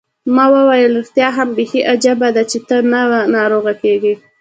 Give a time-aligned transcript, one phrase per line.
[0.35, 3.01] ما وویل: ریښتیا هم، بیخي عجبه ده، چي ته نه
[3.35, 4.13] ناروغه کېږې.